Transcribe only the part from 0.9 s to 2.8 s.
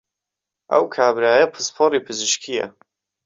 کابرایە پسپۆڕی پزیشکییە